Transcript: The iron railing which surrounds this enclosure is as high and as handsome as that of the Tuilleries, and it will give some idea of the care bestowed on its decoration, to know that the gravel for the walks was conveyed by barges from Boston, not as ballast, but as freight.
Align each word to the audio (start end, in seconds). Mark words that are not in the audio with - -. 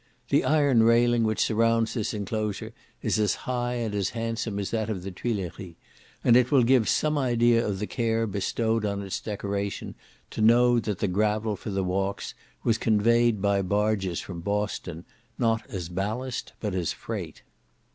The 0.29 0.43
iron 0.43 0.81
railing 0.81 1.25
which 1.25 1.43
surrounds 1.45 1.93
this 1.93 2.11
enclosure 2.11 2.73
is 3.03 3.19
as 3.19 3.35
high 3.45 3.75
and 3.75 3.93
as 3.93 4.09
handsome 4.17 4.57
as 4.57 4.71
that 4.71 4.89
of 4.89 5.03
the 5.03 5.11
Tuilleries, 5.11 5.75
and 6.23 6.35
it 6.35 6.49
will 6.49 6.63
give 6.63 6.89
some 6.89 7.19
idea 7.19 7.63
of 7.63 7.77
the 7.77 7.85
care 7.85 8.25
bestowed 8.25 8.83
on 8.83 9.03
its 9.03 9.21
decoration, 9.21 9.93
to 10.31 10.41
know 10.41 10.79
that 10.79 10.97
the 10.97 11.07
gravel 11.07 11.55
for 11.55 11.69
the 11.69 11.83
walks 11.83 12.33
was 12.63 12.79
conveyed 12.79 13.43
by 13.43 13.61
barges 13.61 14.19
from 14.19 14.41
Boston, 14.41 15.05
not 15.37 15.67
as 15.69 15.87
ballast, 15.87 16.53
but 16.59 16.73
as 16.73 16.91
freight. 16.91 17.43